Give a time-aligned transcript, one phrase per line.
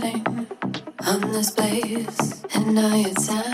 [0.00, 0.46] setting
[1.06, 3.49] on this place, and now you're.